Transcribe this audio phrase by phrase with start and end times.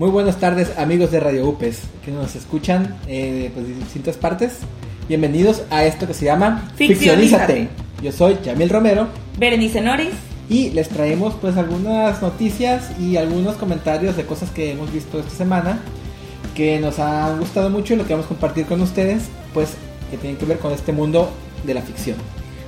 [0.00, 4.60] Muy buenas tardes amigos de Radio UPES que nos escuchan eh, pues, de distintas partes.
[5.08, 7.68] Bienvenidos a esto que se llama Ficcionízate.
[8.02, 10.14] Yo soy Yamil Romero Berenice Noris.
[10.48, 15.32] y les traemos pues algunas noticias y algunos comentarios de cosas que hemos visto esta
[15.32, 15.80] semana
[16.54, 19.74] que nos han gustado mucho y lo queremos compartir con ustedes pues
[20.10, 21.30] que tienen que ver con este mundo
[21.64, 22.16] de la ficción.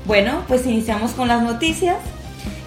[0.05, 1.97] Bueno, pues iniciamos con las noticias.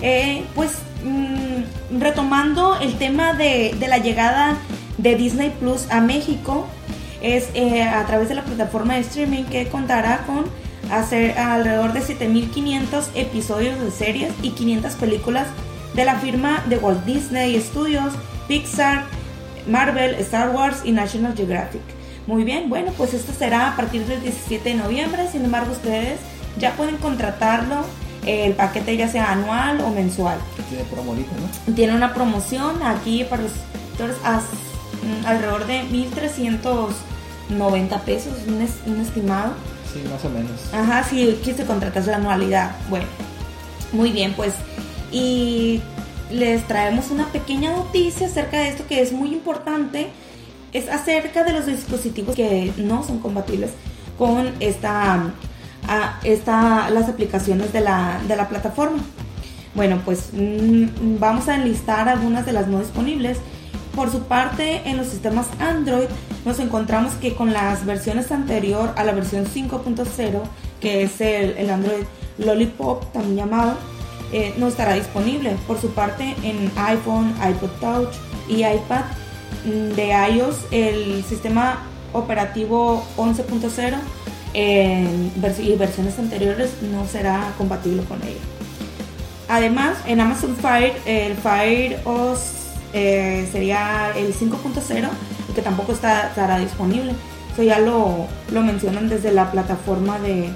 [0.02, 0.72] Eh, pues
[1.04, 4.58] mm, retomando el tema de, de la llegada
[4.98, 6.68] de Disney Plus a México,
[7.22, 10.46] es eh, a través de la plataforma de streaming que contará con
[10.92, 15.48] hacer alrededor de 7500 episodios de series y 500 películas
[15.96, 18.14] de la firma de Walt Disney Studios,
[18.48, 19.06] Pixar,
[19.68, 21.82] Marvel, Star Wars y National Geographic.
[22.28, 26.20] Muy bien, bueno, pues esto será a partir del 17 de noviembre, sin embargo ustedes
[26.60, 27.86] ya pueden contratarlo,
[28.26, 30.38] el paquete ya sea anual o mensual.
[31.76, 35.84] Tiene una promoción aquí para los suscriptores a- mm, alrededor de
[37.50, 39.54] 1.390 pesos, un, es- un estimado.
[39.94, 40.52] Sí, más o menos.
[40.74, 42.72] Ajá, si quise contratas la anualidad.
[42.90, 43.06] Bueno,
[43.94, 44.54] muy bien, pues.
[45.12, 45.82] Y
[46.32, 50.08] les traemos una pequeña noticia acerca de esto que es muy importante.
[50.74, 53.70] Es acerca de los dispositivos que no son compatibles
[54.18, 55.32] con esta,
[56.24, 59.00] esta las aplicaciones de la, de la plataforma.
[59.76, 63.38] Bueno, pues mm, vamos a enlistar algunas de las no disponibles.
[63.96, 66.08] Por su parte, en los sistemas Android
[66.46, 70.42] nos encontramos que con las versiones anterior a la versión 5.0,
[70.80, 72.04] que es el, el Android
[72.38, 73.76] Lollipop, también llamado,
[74.32, 75.56] eh, no estará disponible.
[75.68, 78.16] Por su parte, en iPhone, iPod Touch
[78.50, 79.06] y iPad
[79.66, 81.80] mm, de iOS, el sistema
[82.14, 83.96] operativo 11.0
[84.58, 88.40] en vers- y versiones anteriores no será compatible con ella.
[89.50, 92.52] Además, en Amazon Fire, el Fire OS
[92.94, 95.10] eh, sería el 5.0,
[95.50, 97.14] y que tampoco está, estará disponible.
[97.54, 100.50] Eso ya lo, lo mencionan desde la plataforma de,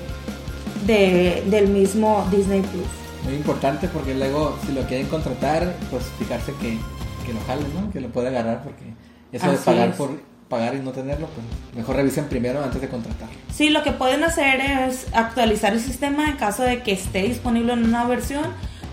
[0.86, 2.88] de- del mismo Disney Plus.
[3.26, 6.78] Muy importante porque luego si lo quieren contratar, pues fijarse que,
[7.26, 7.92] que lo jalen, ¿no?
[7.92, 8.86] Que lo pueda agarrar porque
[9.32, 9.96] eso de Así pagar es.
[9.96, 10.12] por
[10.50, 11.46] pagar y no tenerlo, pues
[11.76, 13.30] mejor revisen primero antes de contratar.
[13.54, 17.74] Sí, lo que pueden hacer es actualizar el sistema en caso de que esté disponible
[17.74, 18.46] en una versión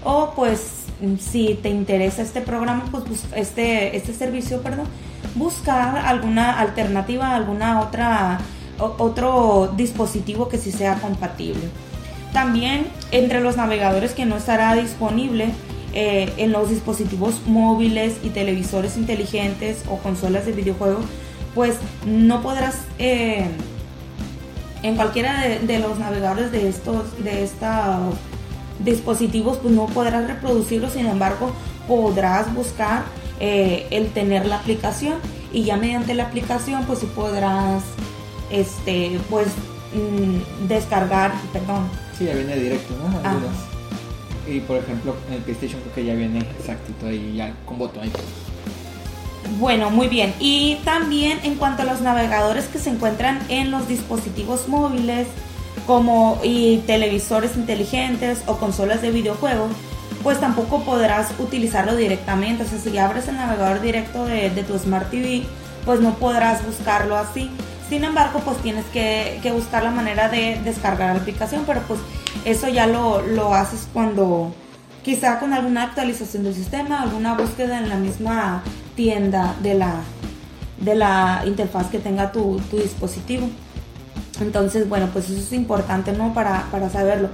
[0.04, 0.84] o pues
[1.18, 4.86] si te interesa este programa, pues este, este servicio, perdón,
[5.34, 8.38] buscar alguna alternativa, alguna otra
[8.78, 11.62] otro dispositivo que sí sea compatible.
[12.32, 15.48] También entre los navegadores que no estará disponible
[15.94, 21.06] eh, en los dispositivos móviles y televisores inteligentes o consolas de videojuegos,
[21.56, 23.48] pues no podrás eh,
[24.84, 28.14] en cualquiera de, de los navegadores de estos de estos
[28.78, 31.50] dispositivos pues no podrás reproducirlo sin embargo
[31.88, 33.02] podrás buscar
[33.40, 35.14] eh, el tener la aplicación
[35.52, 37.82] y ya mediante la aplicación pues sí podrás
[38.50, 39.48] este pues
[39.94, 41.88] mm, descargar perdón
[42.18, 43.28] Sí, ya viene directo, ¿no?
[43.28, 43.52] Algunos.
[44.46, 48.04] Y por ejemplo, en el PlayStation creo que ya viene exactito ahí ya con botón
[48.04, 48.12] ahí.
[49.58, 50.34] Bueno, muy bien.
[50.38, 55.26] Y también en cuanto a los navegadores que se encuentran en los dispositivos móviles,
[55.86, 59.70] como y televisores inteligentes o consolas de videojuegos,
[60.22, 62.64] pues tampoco podrás utilizarlo directamente.
[62.64, 65.44] O sea, si abres el navegador directo de, tu Smart TV,
[65.84, 67.50] pues no podrás buscarlo así.
[67.88, 72.00] Sin embargo, pues tienes que, que buscar la manera de descargar la aplicación, pero pues
[72.44, 74.52] eso ya lo, lo haces cuando
[75.04, 78.64] quizá con alguna actualización del sistema, alguna búsqueda en la misma
[78.96, 80.00] tienda de la,
[80.80, 83.48] de la interfaz que tenga tu, tu dispositivo.
[84.40, 86.34] Entonces, bueno, pues eso es importante, ¿no?
[86.34, 87.28] Para, para saberlo.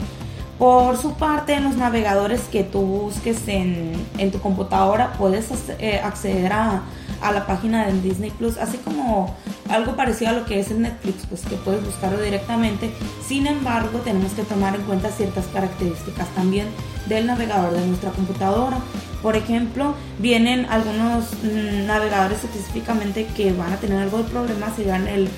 [0.58, 5.48] Por su parte, en los navegadores que tú busques en, en tu computadora, puedes
[5.80, 6.82] eh, acceder a,
[7.20, 9.34] a la página de Disney Plus, así como
[9.68, 12.92] algo parecido a lo que es el Netflix, pues que puedes buscarlo directamente.
[13.26, 16.69] Sin embargo, tenemos que tomar en cuenta ciertas características también
[17.08, 18.76] del navegador de nuestra computadora.
[19.22, 25.06] Por ejemplo, vienen algunos mm, navegadores específicamente que van a tener algo de problemas, serán
[25.06, 25.28] el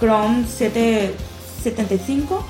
[0.00, 2.44] Chrome 775,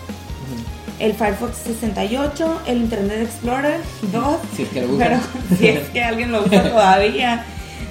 [0.99, 3.81] el Firefox 68, el Internet Explorer
[4.13, 4.99] 2, Si es que lo usan.
[4.99, 5.21] pero
[5.59, 7.45] si es que alguien lo usa todavía,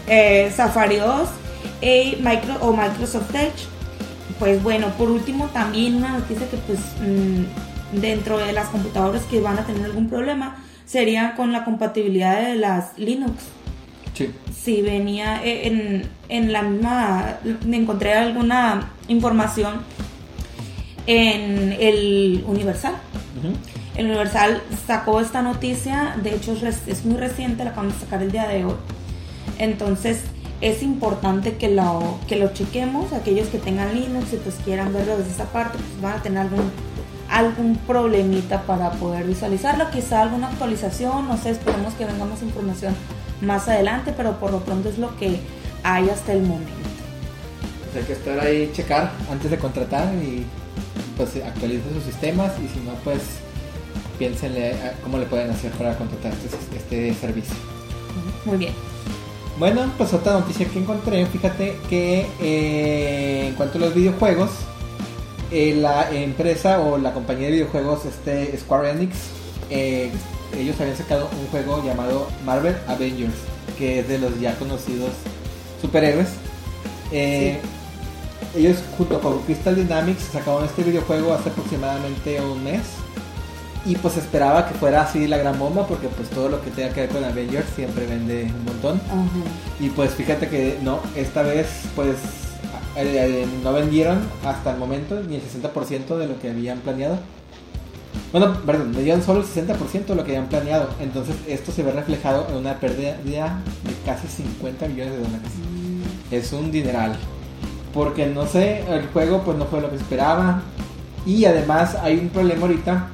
[0.07, 1.29] eh, Safari 2
[1.81, 3.67] eh, micro, o Microsoft Edge.
[4.39, 9.39] Pues bueno, por último también una noticia que pues mm, dentro de las computadoras que
[9.39, 10.57] van a tener algún problema
[10.87, 13.43] sería con la compatibilidad de las Linux.
[14.15, 14.33] Sí.
[14.51, 17.37] Si venía eh, en, en la misma,
[17.71, 19.81] encontré alguna información
[21.05, 22.95] en el Universal.
[23.95, 28.31] El Universal sacó esta noticia, de hecho es, muy reciente, la acaban de sacar el
[28.31, 28.75] día de hoy.
[29.57, 30.21] Entonces,
[30.61, 33.13] es importante que lo, que lo chequemos.
[33.13, 36.39] Aquellos que tengan Linux y pues quieran verlo desde esa parte, pues van a tener
[36.39, 36.71] algún,
[37.29, 39.89] algún problemita para poder visualizarlo.
[39.91, 42.95] Quizá alguna actualización, no sé, esperemos que venga más información
[43.41, 45.39] más adelante, pero por lo pronto es lo que
[45.83, 46.71] hay hasta el momento.
[47.83, 50.45] Pues hay que estar ahí, checar antes de contratar y
[51.15, 53.21] pues actualicen sus sistemas y si no, pues
[54.17, 57.55] piénsenle cómo le pueden hacer para contratar este, este servicio.
[58.45, 58.73] Muy bien.
[59.59, 64.51] Bueno, pues otra noticia que encontré, fíjate que eh, en cuanto a los videojuegos,
[65.51, 69.15] eh, la empresa o la compañía de videojuegos este Square Enix,
[69.69, 70.11] eh,
[70.57, 73.33] ellos habían sacado un juego llamado Marvel Avengers,
[73.77, 75.11] que es de los ya conocidos
[75.81, 76.29] superhéroes.
[78.55, 82.81] Ellos junto con Crystal Dynamics sacaron este videojuego hace aproximadamente un mes
[83.85, 86.93] y pues esperaba que fuera así la gran bomba porque pues todo lo que tenga
[86.93, 89.01] que ver con Avengers siempre vende un montón.
[89.79, 92.17] Y pues fíjate que no, esta vez pues
[92.97, 97.19] eh, eh, no vendieron hasta el momento ni el 60% de lo que habían planeado.
[98.31, 100.89] Bueno, perdón, vendieron solo el 60% de lo que habían planeado.
[100.99, 105.51] Entonces esto se ve reflejado en una pérdida de casi 50 millones de dólares.
[105.61, 106.33] Mm.
[106.33, 107.15] Es un dineral.
[107.93, 110.63] Porque no sé, el juego pues no fue lo que esperaba.
[111.25, 113.09] Y además hay un problema ahorita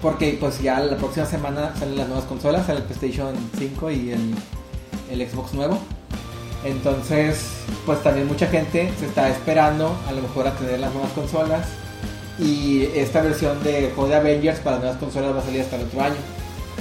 [0.00, 4.10] porque pues ya la próxima semana salen las nuevas consolas, sale el PlayStation 5 y
[4.10, 4.34] el,
[5.12, 5.78] el Xbox nuevo.
[6.64, 7.50] Entonces,
[7.84, 11.66] pues también mucha gente se está esperando a lo mejor a tener las nuevas consolas.
[12.38, 15.82] Y esta versión de juego de Avengers para nuevas consolas va a salir hasta el
[15.82, 16.16] otro año.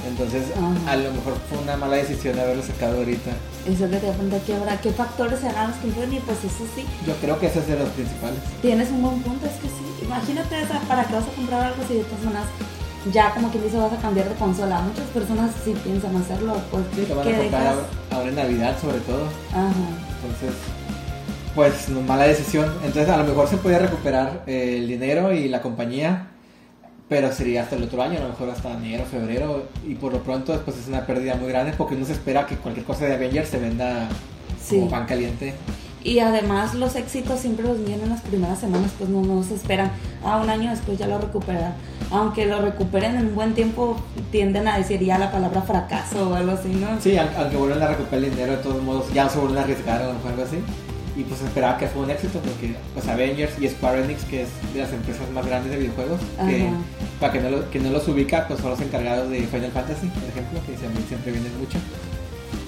[0.08, 0.44] Entonces,
[0.88, 3.32] a lo mejor fue una mala decisión haberlo sacado ahorita.
[3.68, 6.14] Eso que te voy aquí ahora, ¿qué factores serán los que influyen?
[6.14, 6.86] Y pues eso sí.
[7.06, 8.40] Yo creo que ese es de los principales.
[8.62, 10.06] Tienes un buen punto, es que sí.
[10.06, 10.56] Imagínate
[10.88, 12.48] para que vas a comprar algo si de todas maneras
[13.12, 14.82] ya como quien dice vas a cambiar de consola.
[14.82, 16.56] Muchas personas sí piensan hacerlo.
[16.70, 17.76] Pues, sí, van a comprar
[18.12, 19.26] ahora en Navidad sobre todo.
[19.52, 19.74] Ajá.
[20.22, 20.56] Entonces,
[21.56, 22.66] pues mala decisión.
[22.84, 26.28] Entonces a lo mejor se puede recuperar eh, el dinero y la compañía,
[27.10, 29.64] pero sería hasta el otro año, a lo mejor hasta enero, febrero.
[29.88, 32.56] Y por lo pronto pues es una pérdida muy grande porque no se espera que
[32.56, 34.08] cualquier cosa de Avengers se venda
[34.70, 35.54] como pan caliente.
[36.04, 39.56] Y además los éxitos siempre los vienen en las primeras semanas, pues no, no se
[39.56, 39.92] esperan.
[40.24, 41.74] A un año después ya lo recuperan
[42.12, 43.98] aunque lo recuperen en un buen tiempo,
[44.32, 47.00] tienden a decir ya la palabra fracaso o algo así, ¿no?
[47.00, 50.02] Sí, aunque vuelvan a recuperar el dinero, de todos modos ya se vuelven a arriesgar
[50.02, 50.58] o algo así.
[51.16, 54.50] Y pues esperaba que fuera un éxito porque pues Avengers y Square Enix, que es
[54.74, 56.70] de las empresas más grandes de videojuegos, que
[57.20, 60.08] para que no, lo, que no los ubica, pues son los encargados de Final Fantasy,
[60.08, 61.80] por ejemplo, que siempre vienen mucho.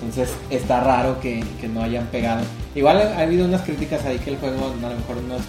[0.04, 2.44] Entonces está raro que, que, no hayan pegado.
[2.76, 5.44] Igual ha, habido unas críticas ahí que el juego a lo mejor no es,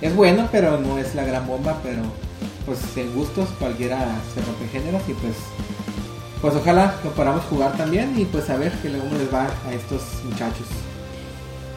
[0.00, 2.02] es bueno, pero no es la gran bomba, pero
[2.64, 3.98] pues en gustos cualquiera
[4.34, 5.34] se rompe géneros y pues
[6.40, 9.72] pues ojalá lo podamos jugar también y pues a ver qué luego les va a
[9.72, 10.66] estos muchachos.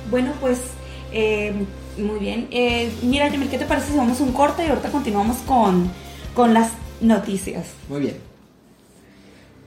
[0.10, 0.60] Bueno, pues
[1.12, 1.54] eh,
[1.98, 2.48] muy bien.
[2.50, 5.92] Eh, mira, Jamil, ¿qué te parece si vamos un corte y ahorita continuamos con,
[6.34, 7.68] con las noticias?
[7.90, 8.25] Muy bien.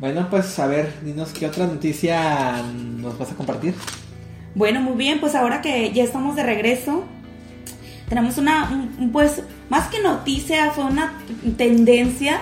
[0.00, 3.74] Bueno, pues a ver, dinos qué otra noticia nos vas a compartir.
[4.54, 7.04] Bueno, muy bien, pues ahora que ya estamos de regreso,
[8.08, 11.12] tenemos una, pues, más que noticia, fue una
[11.56, 12.40] tendencia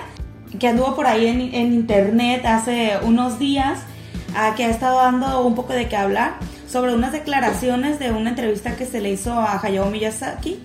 [0.59, 3.79] que anduvo por ahí en, internet hace unos días,
[4.55, 6.35] que ha estado dando un poco de qué hablar,
[6.69, 10.59] sobre unas declaraciones de una entrevista que se le hizo a Hayao Miyazaki,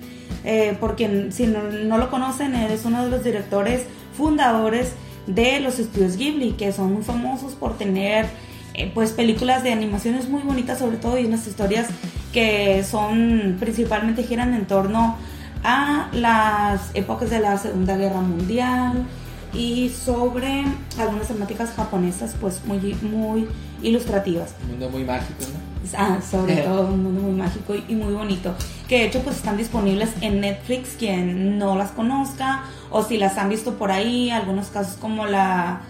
[0.45, 3.85] eh, porque si no, lo conocen, es uno de los directores
[4.17, 4.93] fundadores
[5.27, 8.27] de los estudios Ghibli, que son muy famosos por tener
[8.75, 11.89] eh, pues películas de animaciones muy bonitas sobre todo y unas historias
[12.33, 15.17] que son principalmente giran en torno
[15.63, 19.05] a las épocas de la Segunda Guerra Mundial
[19.53, 20.65] y sobre
[20.99, 23.47] algunas temáticas japonesas pues muy muy
[23.83, 24.55] ilustrativas.
[24.63, 25.72] Un mundo muy mágico, ¿no?
[25.97, 28.55] Ah, sobre todo un mundo muy mágico y muy bonito.
[28.89, 33.39] Que de hecho pues están disponibles en Netflix quien no las conozca o si las
[33.39, 35.83] han visto por ahí, algunos casos como la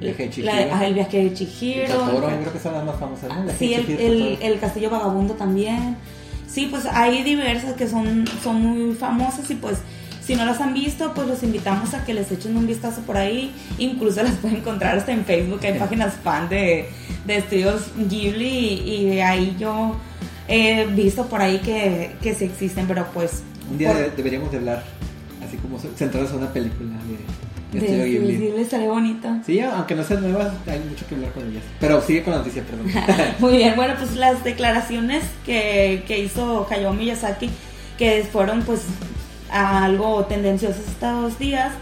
[0.00, 1.86] el viaje de Chihiro.
[2.40, 5.96] creo que son las más famosas, Sí, el, el, Castillo Vagabundo también.
[6.48, 9.78] Sí, pues hay diversas que son, son muy famosas y pues
[10.32, 13.18] si no las han visto, pues los invitamos a que les echen un vistazo por
[13.18, 13.52] ahí.
[13.76, 16.88] Incluso las pueden encontrar hasta en Facebook, hay páginas fan de,
[17.26, 19.96] de estudios Ghibli y, ahí yo
[20.48, 23.42] he visto por ahí que, que sí existen, pero pues...
[23.70, 24.82] Un día deberíamos de hablar,
[25.46, 26.94] así como centrados en una película
[27.72, 28.62] de de Ghibli.
[28.62, 29.28] estaría bonito.
[29.44, 31.62] Sí, aunque no sean nuevas, hay mucho que hablar con ellas.
[31.78, 32.86] Pero sigue con la noticia, perdón.
[33.38, 37.50] Muy bien, bueno, pues las declaraciones que, que hizo Hayao Miyazaki,
[37.98, 38.80] que fueron pues
[39.52, 41.72] algo tendenciosas estos días,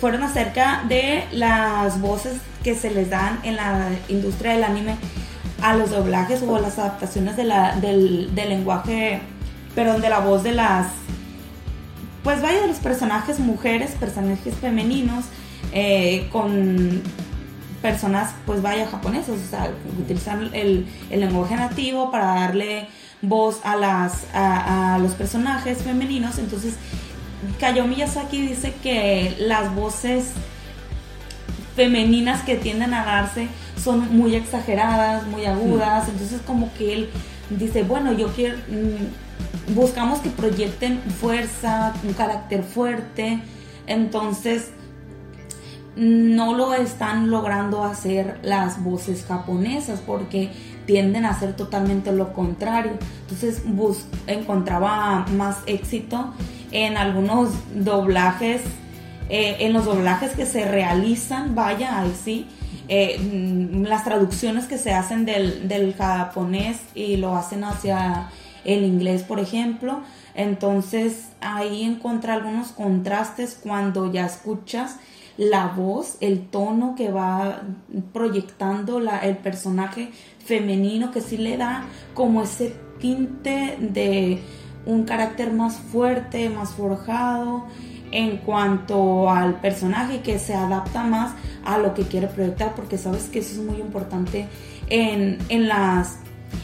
[0.00, 4.96] fueron acerca de las voces que se les dan en la industria del anime
[5.62, 7.50] a los doblajes o las adaptaciones del,
[8.34, 9.20] del lenguaje,
[9.74, 10.86] perdón, de la voz de las,
[12.24, 15.26] pues vaya, de los personajes mujeres, personajes femeninos,
[15.72, 17.02] eh, con
[17.82, 22.88] personas, pues vaya, japonesas, o sea, utilizar el, el lenguaje nativo para darle
[23.22, 26.38] voz a, las, a, a los personajes femeninos.
[26.38, 26.74] Entonces,
[27.58, 30.32] Kayo Miyazaki dice que las voces
[31.74, 33.48] femeninas que tienden a darse
[33.82, 37.10] son muy exageradas, muy agudas, entonces como que él
[37.48, 43.40] dice, bueno, yo quiero, mm, buscamos que proyecten fuerza, un carácter fuerte,
[43.86, 44.70] entonces
[45.96, 50.50] no lo están logrando hacer las voces japonesas porque
[50.86, 52.92] tienden a hacer totalmente lo contrario.
[53.22, 56.32] Entonces bus encontraba más éxito
[56.72, 58.62] en algunos doblajes,
[59.28, 62.46] eh, en los doblajes que se realizan, vaya, ahí sí,
[62.88, 68.28] eh, mm, las traducciones que se hacen del, del japonés y lo hacen hacia
[68.64, 70.00] el inglés, por ejemplo.
[70.34, 74.96] Entonces ahí encontré algunos contrastes cuando ya escuchas
[75.36, 77.62] la voz, el tono que va
[78.12, 80.10] proyectando la, el personaje
[80.44, 81.84] femenino que sí le da
[82.14, 84.42] como ese tinte de
[84.86, 87.66] un carácter más fuerte, más forjado
[88.12, 91.32] en cuanto al personaje que se adapta más
[91.64, 94.48] a lo que quiere proyectar porque sabes que eso es muy importante
[94.88, 96.18] en, en las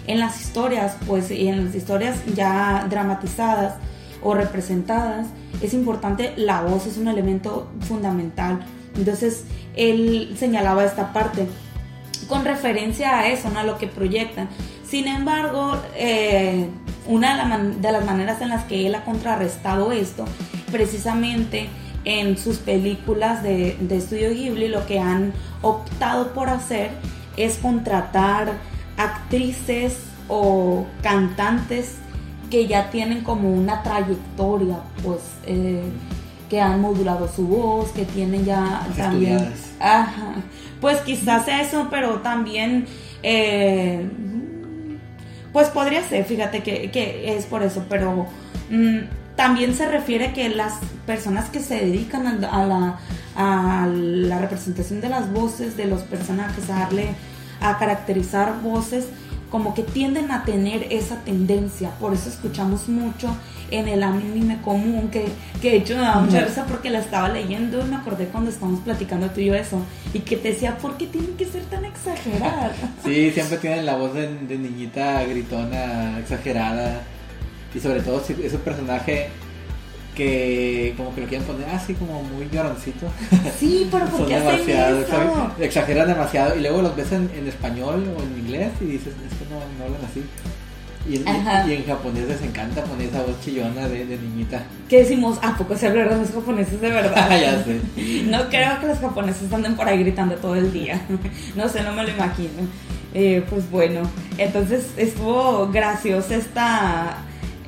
[0.08, 3.74] en las historias pues y en las historias ya dramatizadas
[4.22, 5.28] o representadas
[5.62, 9.44] es importante la voz es un elemento fundamental entonces
[9.76, 11.46] él señalaba esta parte
[12.28, 13.60] con referencia a eso, ¿no?
[13.60, 14.48] a lo que proyectan.
[14.88, 16.68] Sin embargo, eh,
[17.06, 20.24] una de, las maneras en las que él ha contrarrestado esto,
[20.70, 21.68] precisamente
[22.04, 26.90] en sus películas de, de Estudio Ghibli, lo que han optado por hacer
[27.36, 28.52] es contratar
[28.96, 31.96] actrices o cantantes
[32.48, 35.82] que ya tienen como una trayectoria, pues, eh,
[36.48, 39.52] que han modulado su voz, que tienen ya también...
[39.80, 40.34] Ajá,
[40.80, 42.86] pues quizás eso, pero también...
[43.24, 44.08] Eh,
[45.56, 48.26] pues podría ser, fíjate que, es por eso, pero
[48.68, 50.74] mm, también se refiere que las
[51.06, 52.98] personas que se dedican a, la,
[53.34, 57.08] a la representación de las voces de los personajes, a darle,
[57.62, 59.06] a caracterizar voces,
[59.56, 61.88] como que tienden a tener esa tendencia.
[61.92, 63.34] Por eso escuchamos mucho
[63.70, 65.28] en el anime común, que,
[65.62, 68.50] que de hecho me da mucha risa porque la estaba leyendo y me acordé cuando
[68.50, 69.80] estábamos platicando tú y yo eso.
[70.12, 72.76] Y que te decía, ¿por qué tienen que ser tan exageradas?
[73.02, 77.00] Sí, siempre tienen la voz de, niñita gritona, exagerada.
[77.74, 79.30] Y sobre todo si es un personaje
[80.16, 83.06] que como que lo quieren poner así como muy lloroncito.
[83.58, 88.38] Sí, pero porque demasiado, exageran demasiado y luego los ves en, en, español o en
[88.38, 90.24] inglés y dices, es que no, no hablan así.
[91.08, 94.64] Y en, y en, japonés les encanta poner esa voz chillona de, de niñita.
[94.88, 95.38] ¿Qué decimos?
[95.40, 97.30] ¿A poco se hablan los japoneses de verdad?
[97.40, 97.80] ya sé.
[98.26, 101.00] No creo que los japoneses anden por ahí gritando todo el día.
[101.54, 102.66] No sé, no me lo imagino.
[103.14, 104.00] Eh, pues bueno,
[104.36, 107.18] entonces estuvo graciosa esta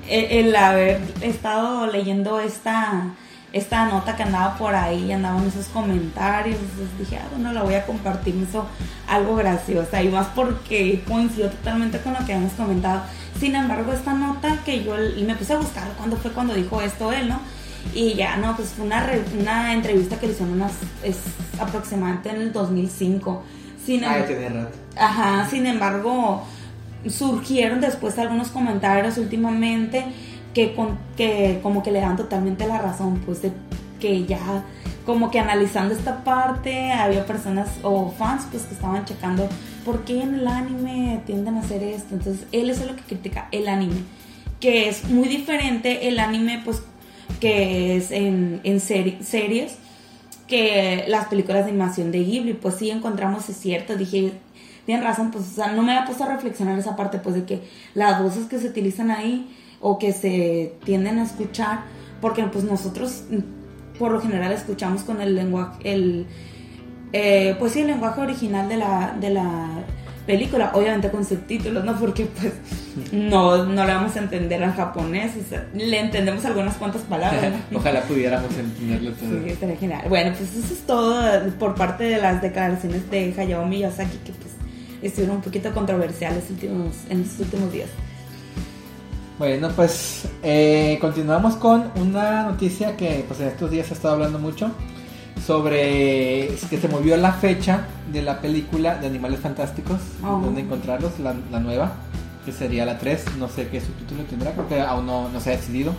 [0.08, 3.14] el, haber estado leyendo esta,
[3.52, 7.74] esta nota que andaba por ahí, andaban esos comentarios, entonces dije, ah, bueno, la voy
[7.74, 8.66] a compartir, me hizo
[9.06, 13.02] algo graciosa y más porque coincidió totalmente con lo que habíamos comentado.
[13.38, 17.12] Sin embargo, esta nota que yo me puse a buscar cuándo fue cuando dijo esto
[17.12, 17.40] él, ¿no?
[17.94, 19.06] Y ya, no, pues fue una,
[19.38, 20.72] una entrevista que le hicieron unas,
[21.02, 21.18] es
[21.58, 23.42] aproximadamente en el 2005.
[23.84, 24.70] Sin, ah, rato.
[24.96, 26.44] Ajá, sin embargo,
[27.06, 30.04] surgieron después algunos comentarios últimamente
[30.54, 30.74] que,
[31.16, 33.52] que como que le dan totalmente la razón, pues de
[34.00, 34.64] que ya
[35.06, 39.48] como que analizando esta parte había personas o fans pues que estaban checando
[39.84, 42.14] por qué en el anime tienden a hacer esto.
[42.14, 44.02] Entonces él es lo que critica el anime,
[44.60, 46.82] que es muy diferente el anime pues
[47.40, 49.78] que es en, en series
[50.46, 54.32] que las películas de animación de Ghibli, pues sí encontramos, es cierto, dije,
[54.88, 57.44] tienen razón, pues, o sea, no me había puesto a reflexionar esa parte, pues, de
[57.44, 57.60] que
[57.92, 61.80] las voces que se utilizan ahí o que se tienden a escuchar,
[62.22, 63.24] porque, pues, nosotros,
[63.98, 66.26] por lo general, escuchamos con el lenguaje, el,
[67.12, 69.68] eh, pues sí, el lenguaje original de la, de la
[70.26, 71.94] película, obviamente con subtítulos, ¿no?
[71.98, 72.54] Porque pues
[73.12, 77.52] no, no le vamos a entender al japonés, o sea, le entendemos algunas cuantas palabras.
[77.74, 79.38] Ojalá pudiéramos entenderlo todo.
[79.44, 80.04] Sí, genial.
[80.08, 81.22] Bueno, pues eso es todo
[81.58, 84.57] por parte de las declaraciones de Hayao Miyazaki, que pues
[85.02, 87.88] estuvieron un poquito controversiales últimos, en estos últimos días.
[89.38, 94.14] Bueno, pues eh, continuamos con una noticia que pues en estos días se ha estado
[94.14, 94.70] hablando mucho
[95.46, 100.40] sobre que se movió la fecha de la película de Animales Fantásticos, Oh.
[100.44, 101.92] donde encontrarlos, la, la nueva,
[102.44, 105.56] que sería la 3, no sé qué subtítulo tendrá, porque aún no, no se ha
[105.56, 105.92] decidido.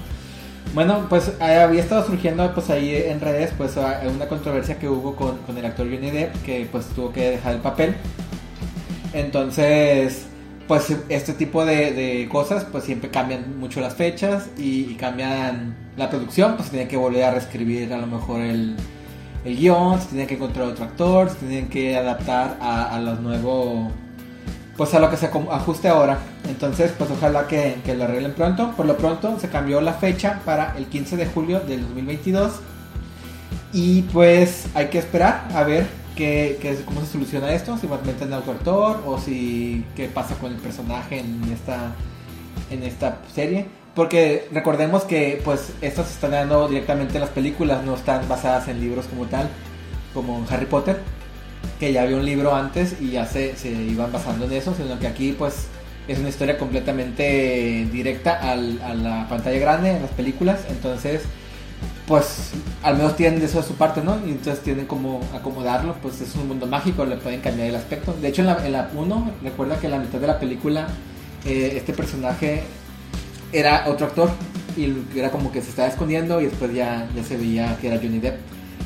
[0.73, 3.75] Bueno, pues eh, había estado surgiendo pues ahí en redes pues
[4.13, 7.53] una controversia que hubo con, con el actor Johnny Depp que pues tuvo que dejar
[7.53, 7.95] el papel.
[9.13, 10.25] Entonces,
[10.67, 16.55] pues este tipo de, cosas pues siempre cambian mucho las fechas y, cambian la producción,
[16.55, 18.75] pues se tiene que volver a reescribir a lo mejor el,
[19.43, 23.91] guion, se tiene que encontrar otro actor, se tienen que adaptar a, los nuevos
[24.77, 26.19] pues a lo que se ajuste ahora.
[26.47, 28.71] Entonces, pues ojalá que, que lo arreglen pronto.
[28.77, 32.61] Por lo pronto se cambió la fecha para el 15 de julio del 2022.
[33.73, 35.87] Y pues hay que esperar a ver
[36.19, 40.51] qué, cómo se soluciona esto, si meten a otro actor o si qué pasa con
[40.51, 41.93] el personaje en esta,
[42.69, 43.65] en esta serie.
[43.95, 48.79] Porque recordemos que pues estas se están dando directamente las películas, no están basadas en
[48.81, 49.47] libros como tal,
[50.13, 50.99] como en Harry Potter
[51.79, 54.99] que ya había un libro antes y ya se, se iban basando en eso, sino
[54.99, 55.67] que aquí pues
[56.07, 61.21] es una historia completamente directa al- a la pantalla grande, en las películas, entonces
[62.09, 64.17] pues al menos tienen eso de su parte, ¿no?
[64.25, 68.15] Y entonces tienen como acomodarlo, pues es un mundo mágico, le pueden cambiar el aspecto.
[68.19, 70.87] De hecho en la, en la 1, recuerda que en la mitad de la película
[71.45, 72.63] eh, este personaje
[73.53, 74.31] era otro actor
[74.75, 77.97] y era como que se estaba escondiendo y después ya, ya se veía que era
[77.97, 78.39] Johnny Depp.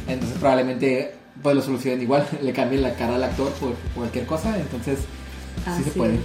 [0.10, 4.60] Entonces probablemente pues lo solucionen igual, le cambien la cara al actor por cualquier cosa,
[4.60, 5.00] entonces
[5.78, 6.20] sí se puede.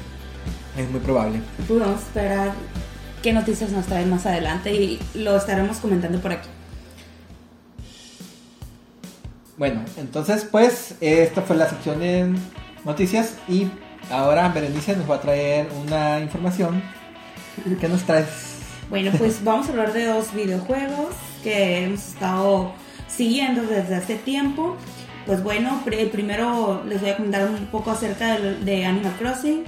[0.77, 1.43] Es muy probable.
[1.69, 2.53] Vamos a esperar
[3.23, 6.49] qué noticias nos traen más adelante y lo estaremos comentando por aquí.
[9.59, 12.37] Bueno, entonces pues esta fue la sección en
[12.85, 13.67] noticias y
[14.09, 16.81] ahora Berenice nos va a traer una información.
[17.81, 18.29] ¿Qué nos traes?
[18.89, 21.09] Bueno, pues vamos a hablar de dos videojuegos
[21.43, 22.73] que hemos estado
[23.09, 24.77] siguiendo desde hace tiempo.
[25.27, 29.65] Pues bueno, primero les voy a comentar un poco acerca de, Animal Crossing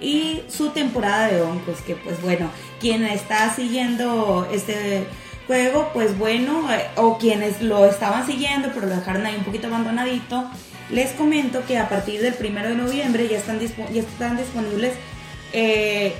[0.00, 2.48] y su temporada de hongos, que pues bueno,
[2.80, 5.04] quien está siguiendo este
[5.46, 9.66] juego, pues bueno, eh, o quienes lo estaban siguiendo pero lo dejaron ahí un poquito
[9.66, 10.48] abandonadito,
[10.90, 14.92] les comento que a partir del primero de noviembre ya están, ya están disponibles
[15.52, 16.14] eh,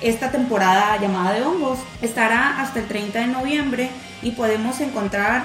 [0.00, 1.78] esta temporada llamada de hongos.
[2.02, 3.90] Estará hasta el 30 de noviembre
[4.22, 5.44] y podemos encontrar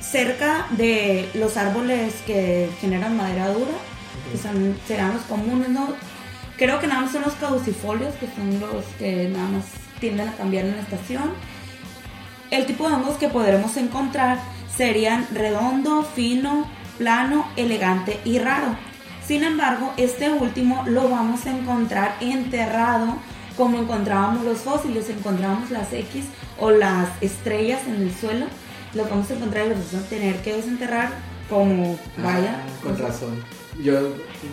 [0.00, 3.72] cerca de los árboles que generan madera dura,
[4.30, 5.88] que son, serán los comunes, ¿no?
[6.56, 9.64] Creo que nada más son los caducifolios, que son los que nada más
[10.00, 11.32] tienden a cambiar en la estación.
[12.50, 14.38] El tipo de hongos que podremos encontrar
[14.76, 18.76] serían redondo, fino, plano, elegante y raro.
[19.26, 23.16] Sin embargo, este último lo vamos a encontrar enterrado
[23.56, 26.26] como encontrábamos los fósiles, encontrábamos las X
[26.58, 28.46] o las estrellas en el suelo,
[28.94, 31.10] los vamos a encontrar y los vamos a tener que desenterrar
[31.48, 32.62] como vaya.
[32.62, 33.42] Ah, con razón.
[33.82, 33.92] Yo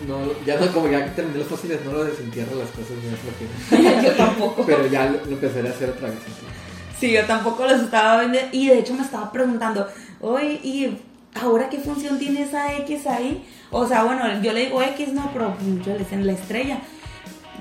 [0.06, 3.82] no, ya no, como ya terminé los fósiles, no lo desentierro las cosas, no es
[3.82, 4.02] lo que.
[4.06, 4.64] Yo tampoco.
[4.66, 6.18] Pero ya lo, lo empezaré a hacer otra vez.
[7.00, 9.88] Sí, yo tampoco los estaba viendo y de hecho me estaba preguntando,
[10.20, 10.98] oye, ¿y
[11.40, 13.44] ahora qué función tiene esa X ahí?
[13.70, 16.78] O sea, bueno, yo le digo X, no, pero yo le decía la estrella.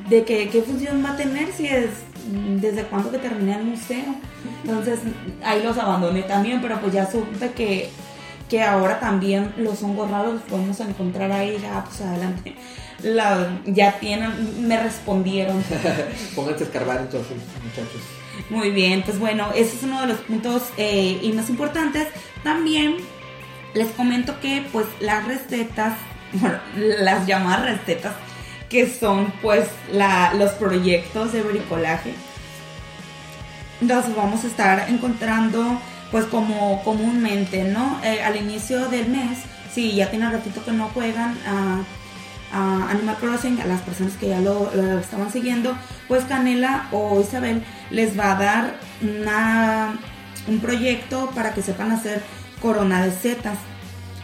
[0.10, 1.88] ¿De que, qué función va a tener si es
[2.62, 4.04] desde cuándo que terminé el museo?
[4.64, 5.00] Entonces
[5.44, 7.90] ahí los abandoné también, pero pues ya supe que,
[8.50, 12.56] que ahora también los hongos raros los podemos encontrar ahí, ya pues adelante.
[13.02, 15.64] La- ya tienen, me respondieron.
[16.36, 18.02] Pónganse a escarbar entonces, muchachos.
[18.50, 22.08] Muy bien, pues bueno, ese es uno de los puntos eh, y más importantes.
[22.44, 22.98] También
[23.74, 25.94] les comento que pues las recetas,
[26.34, 28.14] bueno, las llamadas recetas,
[28.70, 29.70] que son pues
[30.38, 32.14] los proyectos de bricolaje,
[33.82, 35.80] los vamos a estar encontrando
[36.12, 38.00] pues como comúnmente, ¿no?
[38.04, 39.40] Eh, al inicio del mes,
[39.74, 41.82] si ya tienen ratito que no juegan a,
[42.54, 45.76] a Animal Crossing, a las personas que ya lo, estaban siguiendo,
[46.08, 50.00] pues Canela o Isabel les va a dar una,
[50.48, 52.22] un proyecto para que sepan hacer
[52.62, 53.58] corona de setas.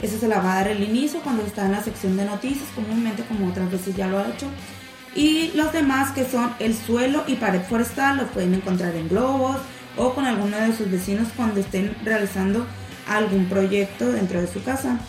[0.01, 2.69] Eso se la va a dar el inicio cuando está en la sección de noticias,
[2.73, 4.47] comúnmente como otras veces ya lo ha hecho.
[5.15, 9.57] Y los demás que son el suelo y pared forestal los pueden encontrar en globos
[9.97, 12.65] o con alguno de sus vecinos cuando estén realizando
[13.07, 14.99] algún proyecto dentro de su casa.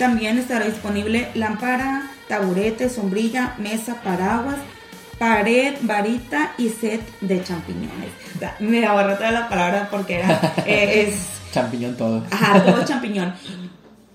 [0.00, 4.56] También estará disponible lámpara, taburete, sombrilla, mesa, paraguas,
[5.18, 8.08] pared, varita y set de champiñones.
[8.60, 12.24] Me ahorré toda la palabra porque era, eh, es Champiñón todo.
[12.30, 13.34] Ajá, todo champiñón.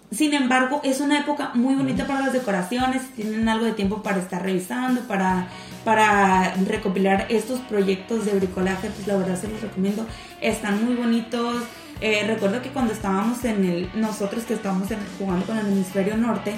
[0.10, 3.04] Sin embargo, es una época muy bonita para las decoraciones.
[3.16, 5.50] Tienen algo de tiempo para estar revisando, para,
[5.84, 8.90] para recopilar estos proyectos de bricolaje.
[8.90, 10.08] Pues la verdad se los recomiendo.
[10.42, 11.62] Están muy bonitos.
[12.02, 16.18] Eh, recuerdo que cuando estábamos en el, nosotros que estábamos en- jugando con el hemisferio
[16.18, 16.54] norte,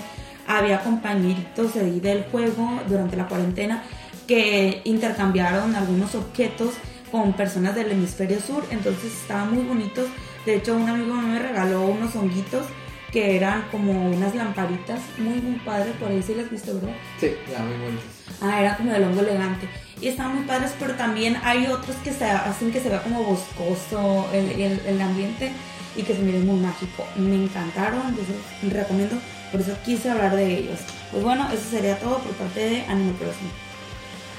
[0.48, 3.84] había compañeritos ahí del juego durante la cuarentena
[4.28, 6.74] que intercambiaron algunos objetos
[7.12, 10.08] con personas del hemisferio sur, entonces estaban muy bonitos.
[10.46, 12.66] De hecho, un amigo me regaló unos honguitos
[13.12, 16.90] que eran como unas lamparitas, muy muy padres, por ahí sí las viste, ¿verdad?
[17.20, 18.06] Sí, ya, muy bonitos.
[18.42, 19.70] Ah, era como del hongo elegante.
[20.02, 23.24] Y estaban muy padres, pero también hay otros que se hacen que se vea como
[23.24, 25.52] boscoso el, el- el ambiente
[25.96, 27.04] y que se mire muy mágico.
[27.16, 28.16] Me encantaron,
[28.62, 29.16] les recomiendo,
[29.52, 30.80] por eso quise hablar de ellos.
[31.12, 33.52] Pues bueno, eso sería todo por parte de Animal Crossing.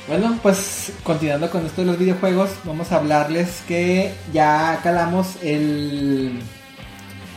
[0.07, 6.39] Bueno, pues continuando con esto de los videojuegos, vamos a hablarles que ya calamos el,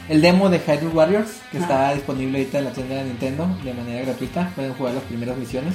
[0.10, 1.62] el demo de Hyrule Warriors, que Ah.
[1.62, 4.52] está disponible ahorita en la tienda de Nintendo de manera gratuita.
[4.56, 5.74] Pueden jugar las primeras misiones.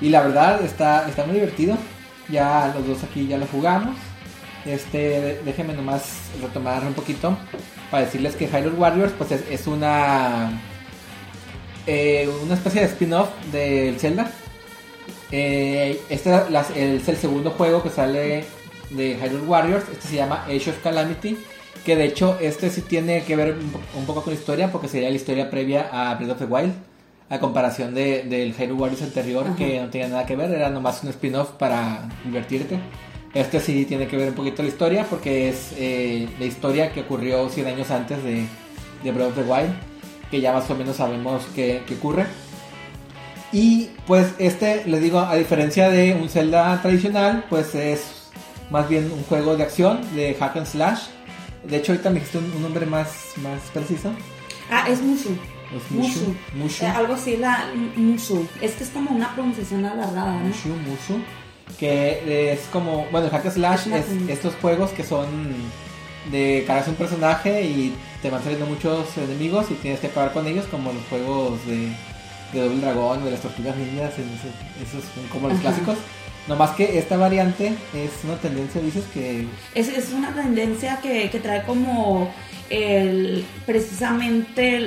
[0.00, 1.76] Y la verdad está, está muy divertido.
[2.28, 3.96] Ya los dos aquí ya lo jugamos.
[4.64, 7.36] Este, déjenme nomás retomar un poquito
[7.90, 10.60] para decirles que Hyrule Warriors pues es, una
[11.86, 14.30] eh, una especie de spin-off del Zelda.
[15.30, 16.34] Eh, este
[16.74, 18.44] es el segundo juego que sale
[18.90, 19.84] de Hyrule Warriors.
[19.92, 21.38] Este se llama Age of Calamity.
[21.84, 23.56] Que de hecho este sí tiene que ver
[23.94, 26.74] un poco con la historia porque sería la historia previa a Breath of the Wild.
[27.28, 29.56] A comparación de- del Hyrule Warriors anterior Ajá.
[29.56, 32.78] que no tenía nada que ver, era nomás un spin-off para divertirte.
[33.34, 37.00] Este sí tiene que ver un poquito la historia porque es eh, la historia que
[37.00, 38.46] ocurrió 100 años antes de,
[39.02, 39.70] de Breath of the Wild.
[40.30, 42.26] Que ya más o menos sabemos qué qué ocurre.
[43.52, 48.30] Y pues este, les digo, a diferencia de un Zelda tradicional, pues es
[48.70, 51.00] más bien un juego de acción, de hack and slash.
[51.64, 53.08] De hecho, ahorita me dijiste un, un nombre más,
[53.42, 54.10] más preciso.
[54.70, 55.36] Ah, es Mushu.
[55.76, 56.34] Es Mushu.
[56.54, 56.84] Mushu.
[56.84, 58.46] Eh, algo así, la Mushu.
[58.60, 60.40] Es que es como una pronunciación alargada, ¿no?
[60.40, 61.20] Mushu, Mushu.
[61.78, 65.26] Que es como, bueno, el hack slash Es estos juegos que son
[66.30, 70.46] de cargas un personaje y te van saliendo muchos enemigos y tienes que acabar con
[70.46, 71.92] ellos, como los juegos de,
[72.52, 75.68] de Doble Dragón, de las Tortugas Ninjas, esos, esos son como los Ajá.
[75.68, 75.98] clásicos.
[76.48, 81.28] No más que esta variante es una tendencia, dices que Es, es una tendencia que,
[81.30, 82.30] que trae como
[82.70, 84.80] el, precisamente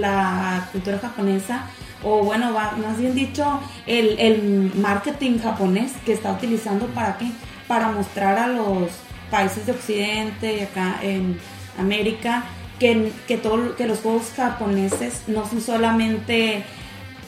[0.00, 1.66] la cultura japonesa,
[2.02, 7.26] o bueno, va- más bien dicho, el, el marketing japonés que está utilizando para qué?
[7.66, 8.90] Para mostrar a los
[9.30, 11.38] países de Occidente y acá en
[11.78, 12.44] América
[12.78, 16.64] que, que, todo, que los juegos japoneses no son solamente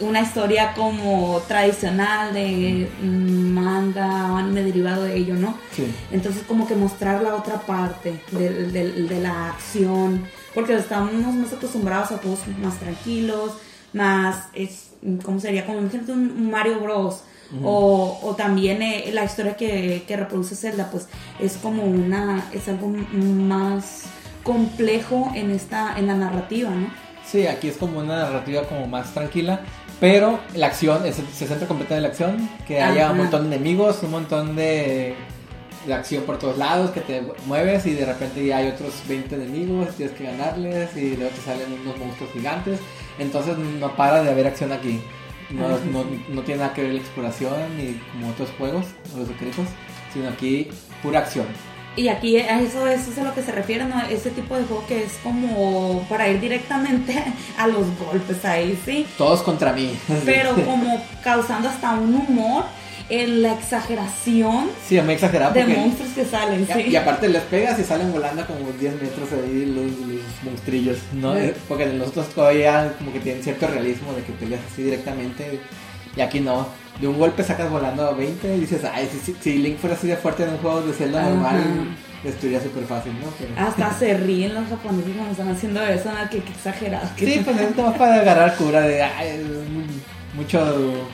[0.01, 5.57] una historia como tradicional de manga o anime derivado de ello, ¿no?
[5.73, 5.93] sí.
[6.13, 11.53] Entonces como que mostrar la otra parte de, de- de la acción, porque estamos más
[11.53, 13.53] acostumbrados a juegos más tranquilos,
[13.93, 14.91] más, es,
[15.25, 15.65] ¿cómo sería?
[15.67, 17.23] Como imagínate un Mario Bros.
[17.65, 21.09] o, o también eh, la historia que, que reproduce Zelda, pues
[21.41, 24.03] es como una, es algo más
[24.43, 26.89] complejo en esta, en la narrativa, ¿no?
[27.27, 29.61] Sí, aquí es como una narrativa como más tranquila,
[30.01, 33.13] pero la acción se centra completamente en la acción, que haya Ajá.
[33.13, 35.15] un montón de enemigos, un montón de,
[35.87, 39.35] de acción por todos lados, que te mueves y de repente ya hay otros 20
[39.35, 42.79] enemigos, tienes que ganarles y luego te salen unos monstruos gigantes,
[43.19, 45.01] entonces no para de haber acción aquí.
[45.51, 48.85] No, sí, no, no tiene nada que ver la exploración ni como otros juegos
[49.15, 49.65] o los secretos,
[50.13, 50.69] sino aquí
[51.03, 51.47] pura acción.
[51.99, 54.01] Y aquí a eso, eso es a lo que se refiere, ¿no?
[54.09, 57.23] Ese tipo de juego que es como para ir directamente
[57.59, 59.05] a los golpes ahí, ¿sí?
[59.19, 59.99] Todos contra mí.
[60.25, 62.65] Pero como causando hasta un humor
[63.11, 66.89] en la exageración Sí, exagerado de monstruos que salen, Y- ¿sí?
[66.91, 71.33] Y aparte les pegas y salen volando como 10 metros ahí los, los monstrillos, ¿no?
[71.35, 71.41] Sí.
[71.41, 75.59] Eh, Porque los otros todavía como que tienen cierto realismo de que peleas así directamente
[76.17, 76.67] y aquí no.
[77.01, 80.09] De un golpe sacas volando a 20 y dices, ay, si, si- Link fuera así
[80.09, 81.31] de fuerte en un juego de Zelda Ajá.
[81.31, 81.61] normal,
[82.25, 83.29] destruiría súper fácil, ¿no?
[83.39, 86.29] Pero- Hasta se ríen los japoneses cuando están haciendo eso, ¿no?
[86.29, 87.09] Que, que exagerado.
[87.17, 89.43] que- Sí, pues es más para agarrar cura de ay,
[90.35, 91.09] mucho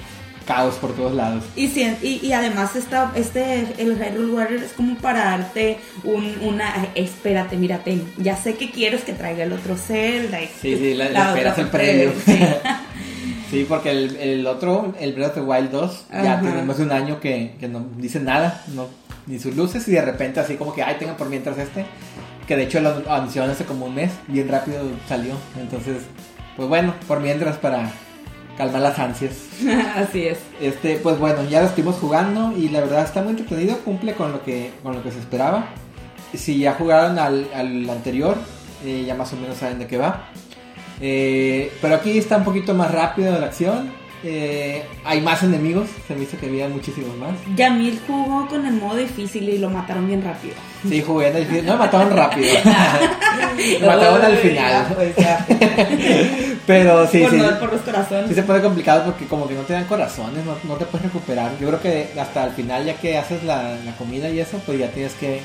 [0.46, 1.44] caos por todos lados.
[1.56, 6.34] Y, si- y, y además esta, este, el Hyrule Warrior es como para darte un,
[6.42, 10.40] una, "Ay, espérate, mírate, ya sé que quieres que traiga el otro Zelda.
[10.42, 12.38] y- Sí, sí, la, la la esperas el sí.
[13.54, 16.40] Sí, porque el, el otro, el Breath of the Wild 2, ya Ajá.
[16.40, 18.88] tiene más de un año que, que no dice nada, no,
[19.26, 21.86] ni sus luces, y de repente así como que, ay, tengan por mientras este,
[22.46, 26.02] que de hecho lo anunciaron hace como un mes, bien rápido salió, entonces,
[26.56, 27.90] pues bueno, por mientras para
[28.56, 29.32] calmar las ansias.
[29.96, 30.38] Así es.
[30.60, 34.32] Este, pues bueno, ya lo estuvimos jugando y la verdad está muy entretenido, cumple con
[34.32, 35.68] lo que, con lo que se esperaba.
[36.34, 38.36] Si ya jugaron al, al anterior,
[38.84, 40.28] eh, ya más o menos saben de qué va.
[41.00, 43.90] Eh, pero aquí está un poquito más rápido la acción.
[44.26, 47.32] Eh, hay más enemigos, se me hizo que había muchísimos más.
[47.56, 50.54] Yamil jugó con el modo difícil y lo mataron bien rápido.
[50.88, 52.46] Sí, jugué en el No me mataron rápido.
[53.80, 54.86] me mataron al final.
[56.66, 57.36] Pero sí, por, sí.
[57.36, 58.28] no- por los corazones.
[58.28, 61.04] Sí se pone complicado porque como que no te dan corazones, no, no te puedes
[61.04, 61.52] recuperar.
[61.60, 64.78] Yo creo que hasta el final ya que haces la, la comida y eso, pues
[64.78, 65.40] ya tienes que,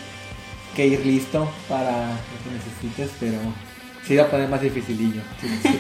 [0.75, 3.37] que ir listo para lo que necesites, pero
[4.05, 5.21] sí va a poner más dificilillo.
[5.41, 5.79] Sí, sí.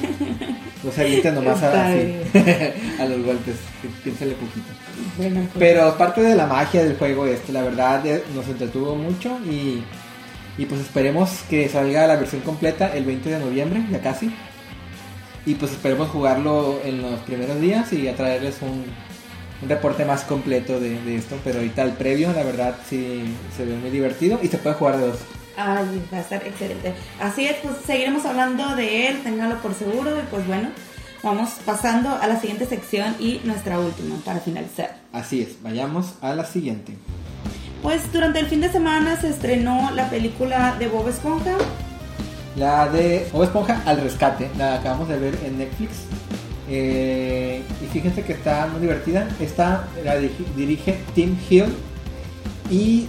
[0.83, 3.55] No se avienten nomás a, Está así, a los golpes,
[4.01, 4.67] piénsale poquito.
[5.17, 8.95] Bueno, pues, Pero parte de la magia del juego este, la verdad eh, nos entretuvo
[8.95, 9.83] mucho y,
[10.57, 14.33] y pues esperemos que salga la versión completa el 20 de noviembre, ya casi.
[15.45, 18.85] Y pues esperemos jugarlo en los primeros días y a traerles un,
[19.61, 21.37] un reporte más completo de, de esto.
[21.43, 24.97] Pero ahorita el previo, la verdad, sí se ve muy divertido y se puede jugar
[24.97, 25.19] de dos.
[25.61, 26.93] Ay, va a estar excelente.
[27.19, 30.17] Así es, pues seguiremos hablando de él, ténganlo por seguro.
[30.17, 30.69] Y pues bueno,
[31.21, 34.95] vamos pasando a la siguiente sección y nuestra última para finalizar.
[35.11, 36.93] Así es, vayamos a la siguiente.
[37.83, 41.55] Pues durante el fin de semana se estrenó la película de Bob Esponja.
[42.55, 45.91] La de Bob Esponja al rescate, la acabamos de ver en Netflix.
[46.69, 49.27] Eh, y fíjense que está muy divertida.
[49.41, 51.65] Esta la dirige Tim Hill.
[52.69, 53.07] Y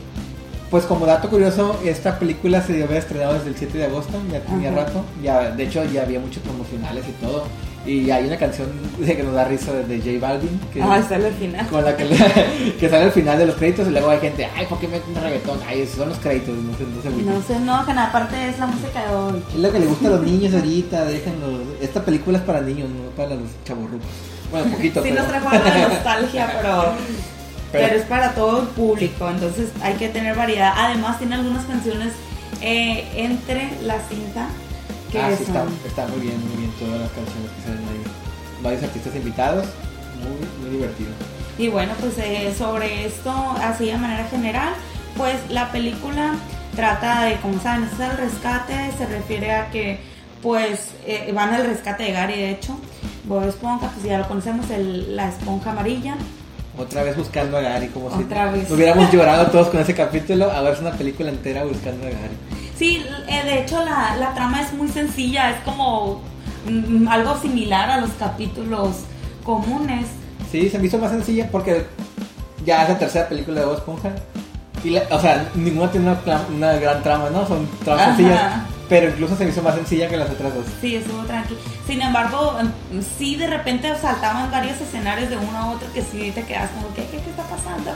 [0.71, 4.41] pues como dato curioso, esta película se haber estrenado desde el 7 de agosto, ya
[4.41, 4.81] tenía Ajá.
[4.85, 5.05] rato.
[5.23, 7.45] Ya, de hecho ya había muchos promocionales y todo.
[7.87, 10.61] Y hay una canción de que nos da risa de J Balvin.
[10.73, 11.67] Que, Ah, está al final.
[11.67, 14.47] con la que, le- que sale al final de los créditos y luego hay gente,
[14.57, 15.59] ay, ¿por qué meten un reggaetón?
[15.67, 17.35] Ay, esos son los créditos, no se, no se agüiten".
[17.35, 19.43] No sé, no, que aparte es la música de hoy.
[19.55, 21.59] Es lo que le gusta a los niños ahorita, déjenlo.
[21.81, 24.07] Esta película es para niños, no para los chavorrucos.
[24.53, 25.23] Bueno, poquito, Sí pero...
[25.23, 26.93] nos trajo de nostalgia, pero,
[27.73, 30.73] Pero- pero es para todo el público, entonces hay que tener variedad.
[30.77, 32.13] Además tiene algunas canciones
[32.61, 34.49] eh, entre la cinta
[35.11, 38.03] que ah, sí, está, está muy bien, muy bien todas las canciones que salen ahí.
[38.63, 39.67] Varios artistas invitados,
[40.23, 41.11] muy, muy divertido.
[41.59, 44.73] Y bueno, pues eh, sobre esto, así de manera general,
[45.17, 46.35] pues la película
[46.77, 49.99] trata de, como saben, es el rescate, se refiere a que
[50.43, 52.79] pues eh, van al rescate de Gary, de hecho.
[53.25, 56.15] Bob Esponja, pues ya lo conocemos, el- la esponja amarilla.
[56.81, 58.71] Otra vez buscando a Gary, como Otra si vez.
[58.71, 60.51] hubiéramos llorado todos con ese capítulo.
[60.51, 62.37] Ahora es una película entera buscando a Gary.
[62.77, 66.23] Sí, eh, de hecho la, la trama es muy sencilla, es como
[66.69, 68.97] mm, algo similar a los capítulos
[69.45, 70.07] comunes.
[70.51, 71.85] Sí, se me hizo más sencilla porque
[72.65, 74.11] ya es la tercera película de Bob Esponja.
[74.83, 76.17] Y la- o sea, ninguna tiene
[76.57, 77.47] una, gran trama, ¿no?
[77.47, 78.17] Son tramas Ajá.
[78.17, 78.53] sencillas.
[78.91, 80.67] Pero incluso se me hizo más sencilla que las otras dos.
[80.81, 81.57] Sí, estuvo tranqui.
[81.87, 82.59] Sin embargo,
[83.17, 86.93] sí de repente saltaban varios escenarios de uno a otro que sí te quedas como,
[86.95, 87.93] ¿qué, qué, qué está pasando?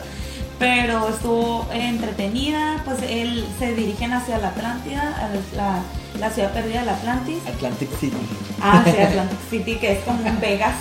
[0.59, 5.83] Pero estuvo entretenida, pues él se dirigen hacia la Atlántida, a la,
[6.21, 7.39] la ciudad perdida de la Atlantis.
[7.45, 8.17] Atlantic City.
[8.63, 10.77] Ah, sí, Atlantic City, que es como un Vegas.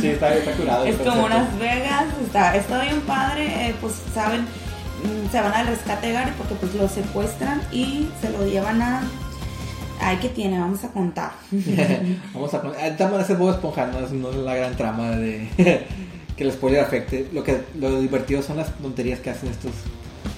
[0.00, 0.86] Sí, está, está curado.
[0.86, 5.66] Es como unas Vegas, está, está bien padre, eh, pues saben, mm, se van al
[5.66, 9.02] rescate de Gary porque pues lo secuestran y se lo llevan a...
[10.00, 10.58] Ay, ¿qué tiene?
[10.58, 11.32] Vamos a contar.
[12.34, 12.86] Vamos a.
[12.86, 15.48] Estamos a hacer Bob Esponja, no es, no es la gran trama de
[16.36, 17.28] que el spoiler afecte.
[17.32, 19.72] Lo que lo divertido son las tonterías que hacen estos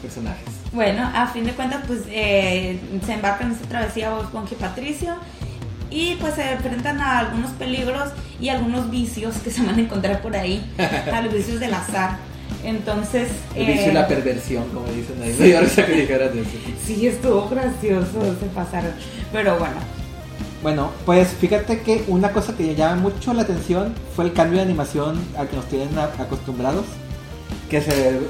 [0.01, 0.47] personajes.
[0.73, 4.57] Bueno, a fin de cuentas, pues eh, se embarcan en esta travesía Bob Esponja y
[4.57, 5.15] Patricio
[5.91, 10.23] y pues se enfrentan a algunos peligros y algunos vicios que se van a encontrar
[10.23, 10.65] por ahí,
[11.13, 12.17] a los vicios del azar.
[12.65, 15.33] Entonces, El vicio y eh, la perversión, como dicen ahí.
[15.61, 16.49] Risa que dijeras eso.
[16.85, 18.93] sí estuvo gracioso, se pasaron.
[19.33, 19.75] Pero bueno,
[20.63, 24.65] Bueno, pues fíjate que una cosa que llama mucho la atención fue el cambio de
[24.65, 26.85] animación al que nos tienen acostumbrados.
[27.69, 28.21] Que se.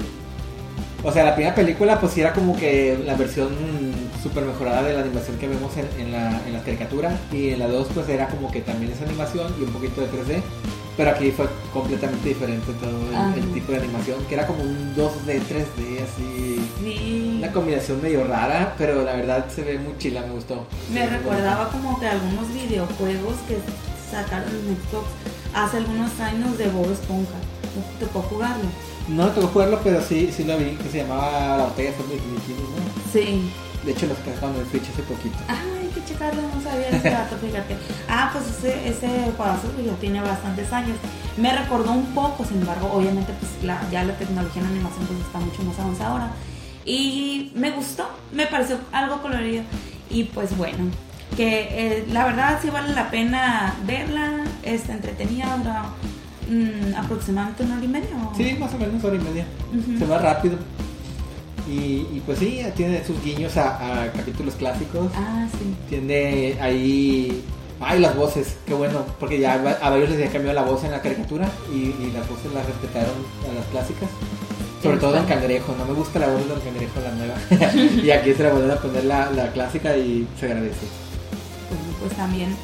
[1.05, 3.49] O sea, la primera película, pues sí era como que la versión
[4.23, 7.18] súper mejorada de la animación que vemos en, en la, en la caricatura.
[7.33, 10.07] Y en la 2, pues era como que también esa animación y un poquito de
[10.07, 10.42] 3D.
[10.97, 13.35] Pero aquí fue completamente diferente todo el, Ajá.
[13.35, 16.61] el tipo de animación, que era como un 2D, 3D, así.
[16.83, 17.35] sí.
[17.39, 20.67] Una combinación medio rara, pero la verdad se ve muy chila, me gustó.
[20.93, 23.57] Me recordaba como que algunos videojuegos que
[24.11, 25.07] sacaron en Xbox
[25.55, 27.39] hace algunos años de Bob Esponja.
[27.99, 28.65] ¿Te tocó jugarlo?
[29.09, 31.97] No me tocó jugarlo, pero sí, sí lo vi, que se llamaba La Botella de
[31.97, 33.13] ¿no?
[33.13, 33.51] Sí.
[33.85, 35.37] De hecho, lo sacaron en Switch hace poquito.
[35.49, 37.77] Ay, que checarlo, no sabía ese dato, fíjate.
[38.09, 40.97] Ah, pues ese, ese pues, ya tiene bastantes años.
[41.37, 45.21] Me recordó un poco, sin embargo, obviamente pues la- ya la tecnología en animación pues
[45.21, 46.31] está mucho más avanzada ahora.
[46.85, 49.62] Y me gustó, me pareció algo colorido.
[50.11, 50.85] Y pues bueno,
[51.37, 55.85] que eh, la verdad sí vale la pena verla, está entretenida, dura
[56.51, 58.11] mm, aproximadamente una hora y media.
[58.31, 58.35] ¿o?
[58.37, 59.47] Sí, más o menos hora y media.
[59.73, 59.99] Ujú.
[59.99, 60.59] Se va rápido.
[61.73, 65.11] Y, y pues sí, tiene sus guiños a, a capítulos clásicos.
[65.17, 65.75] Ah, sí.
[65.89, 67.43] Tiene ahí.
[67.81, 70.93] Ay, las voces, qué bueno, porque ya a varios les había cambiado la voz en
[70.93, 73.15] la caricatura y, y las voces las respetaron
[73.51, 74.09] a las clásicas.
[74.83, 77.35] Sobre todo en Está- Cangrejo, no me gusta la voz de Don Cangrejo, la nueva.
[78.05, 80.87] y aquí se le vuelven a poner la, la clásica y se agradece.
[81.69, 82.55] pues, pues también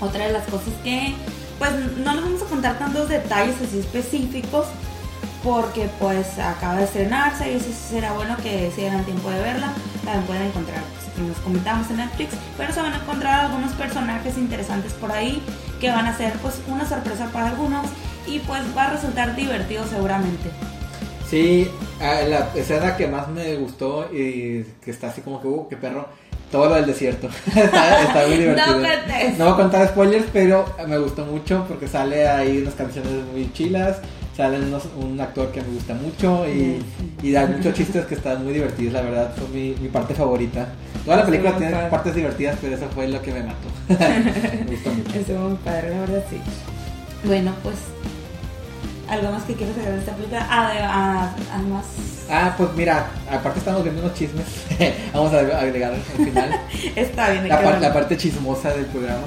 [0.00, 1.14] otra de las cosas que
[1.58, 1.70] pues
[2.04, 4.66] no les vamos a contar tantos detalles así específicos
[5.42, 9.72] porque pues acaba de estrenarse y eso será bueno que si tengan tiempo de verla
[10.04, 10.82] también pueden encontrar
[11.16, 15.42] pues, les comentamos en Netflix pero se van a encontrar algunos personajes interesantes por ahí
[15.80, 17.86] que van a ser pues una sorpresa para algunos
[18.26, 20.50] y pues va a resultar divertido seguramente
[21.32, 21.66] Sí,
[21.98, 26.06] la escena que más me gustó y que está así como que, uh, qué perro,
[26.50, 27.30] todo lo del desierto.
[27.46, 28.66] está, está muy divertido.
[28.66, 29.38] No.
[29.38, 33.50] No voy a contar spoilers, pero me gustó mucho porque sale ahí unas canciones muy
[33.54, 34.02] chilas,
[34.36, 36.82] sale unos- un actor que me gusta mucho y,
[37.22, 40.68] y da muchos chistes que están muy divertidos, la verdad, fue mi, mi parte favorita.
[41.04, 41.88] Toda la película tiene padre.
[41.90, 43.68] partes divertidas, pero eso fue lo que me mató.
[43.88, 45.18] me gustó mucho.
[45.18, 46.38] Estuvo muy padre, la verdad sí.
[47.24, 47.76] Bueno, pues
[49.08, 50.46] algo más que quieras agregar de esta película.
[50.50, 51.84] Ah, de- ah, además,
[52.30, 54.46] Ah, pues mira, aparte estamos viendo unos chismes,
[55.12, 56.60] vamos a agregar al final.
[56.96, 57.48] está bien.
[57.48, 59.24] la, par- la parte chismosa del programa.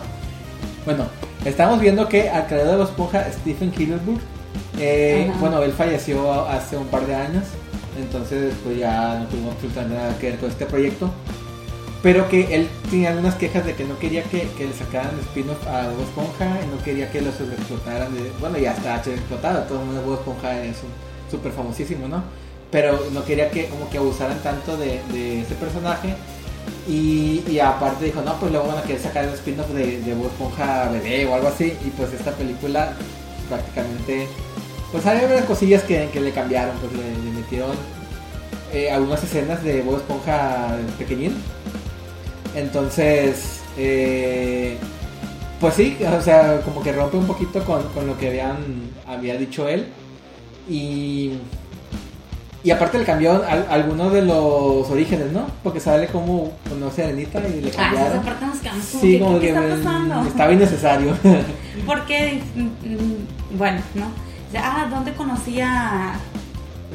[0.86, 1.06] Bueno,
[1.44, 4.22] estamos viendo que al creador de la esponja, Stephen Hillenburg,
[4.78, 7.44] eh, bueno, él falleció hace un par de años,
[8.00, 11.12] entonces pues ya no tuvimos absolutamente nada que ver con este proyecto.
[12.04, 15.66] Pero que él tenía algunas quejas de que no quería que, que le sacaran spin-off
[15.68, 18.14] a Bob Esponja y no quería que lo sobreexplotaran.
[18.14, 22.22] De, bueno, ya está sobreexplotado, todo el mundo Bob Esponja es un- súper famosísimo, ¿no?
[22.70, 26.14] Pero no quería que como que abusaran tanto de, de ese personaje.
[26.88, 30.14] Y, y aparte dijo, no, pues luego van a querer sacar el spin-off de, de
[30.14, 31.74] Bob Esponja bebé o algo así.
[31.84, 32.94] Y pues esta película
[33.50, 34.28] prácticamente,
[34.92, 37.72] pues hay varias cosillas que, que le cambiaron, pues le, le metieron
[38.74, 41.36] eh, algunas escenas de Bob Esponja pequeñín.
[42.56, 44.78] Entonces, eh,
[45.60, 48.58] pues sí, o sea, como que rompe un poquito con, con lo que habían,
[49.08, 49.88] había dicho él.
[50.70, 51.34] Y,
[52.64, 55.46] y aparte le cambió al- algunos de los orígenes, ¿no?
[55.64, 58.24] Porque sale como conoce a Arenita y le Ah, esa cambiaron.
[58.24, 60.28] parte nos quedamos como Sí, que, como ¿qué que está pasando?
[60.30, 61.12] estaba innecesario.
[61.86, 64.06] Porque, mm, mm, bueno, ¿no?
[64.06, 66.14] O sea, ah, ¿dónde conocía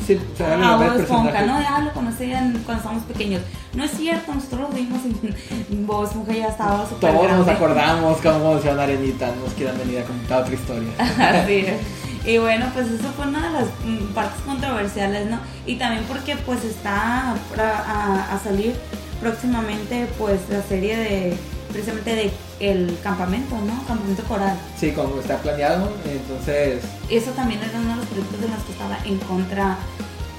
[0.05, 1.43] sí, a Bob Esponja?
[1.43, 1.55] ¿no?
[1.57, 3.43] Ah, lo conocían cuando estábamos pequeños.
[3.75, 8.19] No es cierto, nosotros lo vimos en Bob Esponja ya estaba súper Todos nos acordamos
[8.21, 10.91] cómo conoció a Arenita, no nos quieran venir a contar otra historia.
[10.99, 11.81] Así es.
[12.27, 15.39] Y bueno, pues eso fue una de las mm, partes controversiales, ¿no?
[15.65, 18.75] Y también porque pues está a salir
[19.21, 21.37] próximamente pues la serie de
[21.71, 22.31] precisamente de
[22.61, 23.85] el campamento, ¿no?
[23.87, 24.57] Campamento coral.
[24.79, 28.73] Sí, como está planeado, entonces Eso también era uno de los proyectos de los que
[28.73, 29.79] estaba en contra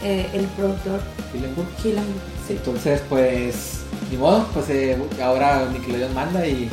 [0.04, 1.02] eh, el productor
[1.34, 1.68] Hillenburg.
[1.82, 2.06] Gilliam.
[2.48, 2.54] Sí.
[2.54, 6.70] Entonces, pues, ni modo, pues eh, ahora Nickelodeon manda y,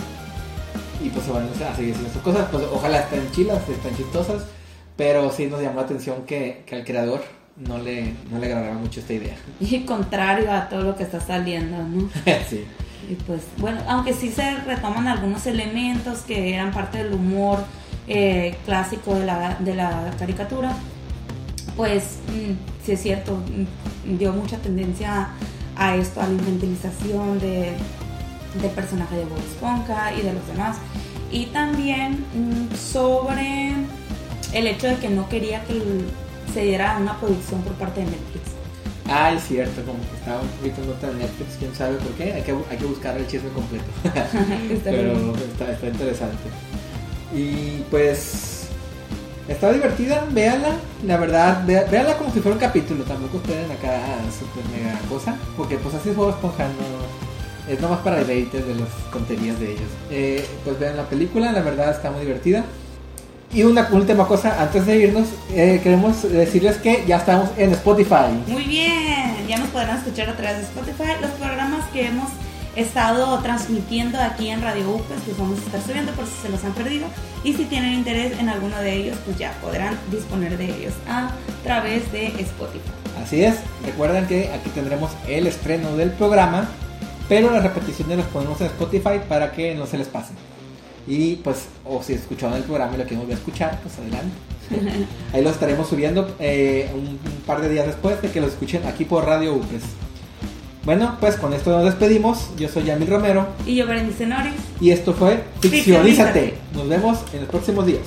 [1.02, 2.48] y pues se van a seguir haciendo sus cosas.
[2.50, 4.44] Pues ojalá estén chilas, estén chistosas,
[4.96, 7.22] pero sí nos llamó la atención que, que al creador
[7.56, 9.36] no le, no le agradaba mucho esta idea.
[9.60, 12.08] Y contrario a todo lo que está saliendo, ¿no?
[12.48, 12.64] sí.
[13.10, 17.64] Y pues, bueno, aunque sí se retoman algunos elementos que eran parte del humor
[18.06, 20.74] eh, clásico de la, de la caricatura,
[21.76, 25.28] pues mm, sí es cierto, mm, dio mucha tendencia
[25.76, 27.72] a esto, a la infantilización de,
[28.60, 30.78] del personaje de Bob Esponja y de los demás.
[31.30, 33.74] Y también mm, sobre
[34.52, 35.80] el hecho de que no quería que
[36.52, 38.57] se diera una producción por parte de Netflix.
[39.08, 42.12] Ah, es cierto, como que estaba un poquito en nota de Netflix, quién sabe por
[42.12, 42.32] qué.
[42.34, 43.86] Hay que, hay que buscar el chisme completo.
[44.70, 46.48] Está Pero está, está interesante.
[47.34, 48.68] Y pues
[49.48, 50.76] está divertida, véanla.
[51.06, 53.04] La verdad, vea- véanla como si fuera un capítulo.
[53.04, 54.00] Tampoco esperen acá
[54.38, 55.36] super mega cosa.
[55.56, 59.72] Porque pues así es Bob Esponja, no- es nomás para deleite de las tonterías de
[59.72, 59.88] ellos.
[60.10, 62.64] Eh, pues vean la película, la verdad está muy divertida.
[63.52, 68.30] Y una última cosa, antes de irnos, eh, queremos decirles que ya estamos en Spotify.
[68.46, 72.28] Muy bien, ya nos podrán escuchar a través de Spotify los programas que hemos
[72.76, 76.62] estado transmitiendo aquí en Radio UPES, los vamos a estar subiendo por si se los
[76.62, 77.06] han perdido.
[77.42, 81.30] Y si tienen interés en alguno de ellos, pues ya podrán disponer de ellos a
[81.64, 82.90] través de Spotify.
[83.22, 86.68] Así es, recuerden que aquí tendremos el estreno del programa,
[87.28, 90.36] pero las repeticiones las ponemos en Spotify para que no se les pasen.
[91.08, 94.36] Y pues, o si escucharon el programa y lo quieren volver a escuchar, pues adelante.
[95.32, 98.86] Ahí lo estaremos subiendo eh, un, un par de días después de que lo escuchen
[98.86, 99.82] aquí por Radio UPRES.
[100.84, 102.50] Bueno, pues con esto nos despedimos.
[102.58, 104.54] Yo soy Yamil Romero Y yo, Berenice Noris.
[104.80, 105.70] y esto fue Ficcionízate.
[105.76, 106.54] Ficcionízate.
[106.74, 108.02] Nos vemos en los próximos días.